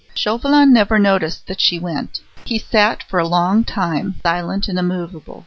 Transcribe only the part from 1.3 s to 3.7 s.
that she went. He sat for a long